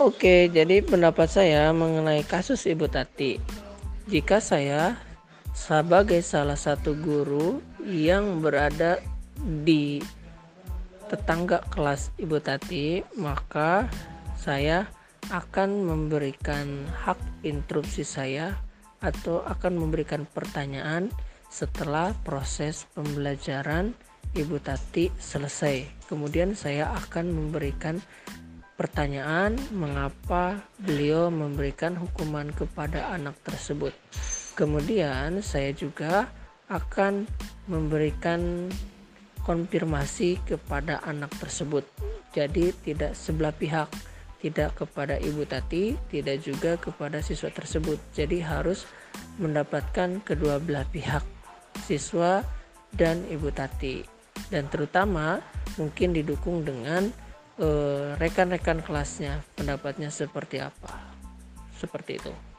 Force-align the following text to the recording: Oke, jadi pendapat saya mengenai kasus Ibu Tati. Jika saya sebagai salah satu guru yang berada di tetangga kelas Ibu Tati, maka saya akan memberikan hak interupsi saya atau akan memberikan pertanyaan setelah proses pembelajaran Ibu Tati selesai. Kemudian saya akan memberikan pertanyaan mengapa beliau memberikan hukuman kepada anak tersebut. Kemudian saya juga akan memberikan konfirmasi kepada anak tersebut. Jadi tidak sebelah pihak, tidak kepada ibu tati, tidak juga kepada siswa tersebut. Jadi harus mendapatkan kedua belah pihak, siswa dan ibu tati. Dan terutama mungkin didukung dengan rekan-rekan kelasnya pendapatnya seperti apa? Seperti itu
Oke, 0.00 0.48
jadi 0.48 0.80
pendapat 0.80 1.28
saya 1.28 1.76
mengenai 1.76 2.24
kasus 2.24 2.64
Ibu 2.64 2.88
Tati. 2.88 3.36
Jika 4.08 4.40
saya 4.40 4.96
sebagai 5.52 6.24
salah 6.24 6.56
satu 6.56 6.96
guru 6.96 7.60
yang 7.84 8.40
berada 8.40 8.96
di 9.36 10.00
tetangga 11.04 11.60
kelas 11.68 12.16
Ibu 12.16 12.40
Tati, 12.40 13.04
maka 13.20 13.92
saya 14.40 14.88
akan 15.28 15.84
memberikan 15.84 16.88
hak 17.04 17.20
interupsi 17.44 18.00
saya 18.00 18.56
atau 19.04 19.44
akan 19.44 19.84
memberikan 19.84 20.24
pertanyaan 20.24 21.12
setelah 21.52 22.16
proses 22.24 22.88
pembelajaran 22.96 23.92
Ibu 24.32 24.64
Tati 24.64 25.12
selesai. 25.20 26.08
Kemudian 26.08 26.56
saya 26.56 26.88
akan 26.96 27.36
memberikan 27.36 28.00
pertanyaan 28.80 29.60
mengapa 29.76 30.56
beliau 30.80 31.28
memberikan 31.28 31.92
hukuman 32.00 32.48
kepada 32.48 33.12
anak 33.12 33.36
tersebut. 33.44 33.92
Kemudian 34.56 35.44
saya 35.44 35.76
juga 35.76 36.32
akan 36.72 37.28
memberikan 37.68 38.72
konfirmasi 39.44 40.40
kepada 40.48 41.04
anak 41.04 41.28
tersebut. 41.36 41.84
Jadi 42.32 42.72
tidak 42.80 43.12
sebelah 43.12 43.52
pihak, 43.52 43.92
tidak 44.40 44.72
kepada 44.72 45.20
ibu 45.20 45.44
tati, 45.44 46.00
tidak 46.08 46.40
juga 46.40 46.80
kepada 46.80 47.20
siswa 47.20 47.52
tersebut. 47.52 48.00
Jadi 48.16 48.40
harus 48.40 48.88
mendapatkan 49.36 50.24
kedua 50.24 50.56
belah 50.56 50.88
pihak, 50.88 51.20
siswa 51.84 52.40
dan 52.96 53.28
ibu 53.28 53.52
tati. 53.52 54.00
Dan 54.48 54.72
terutama 54.72 55.44
mungkin 55.76 56.16
didukung 56.16 56.64
dengan 56.64 57.12
rekan-rekan 58.16 58.80
kelasnya 58.80 59.44
pendapatnya 59.56 60.08
seperti 60.08 60.60
apa? 60.64 60.96
Seperti 61.76 62.20
itu 62.20 62.49